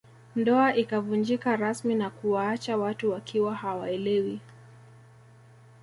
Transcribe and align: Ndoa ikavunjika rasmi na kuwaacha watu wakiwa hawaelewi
Ndoa 0.35 0.75
ikavunjika 0.75 1.55
rasmi 1.55 1.95
na 1.95 2.09
kuwaacha 2.09 2.77
watu 2.77 3.11
wakiwa 3.11 3.55
hawaelewi 3.55 4.39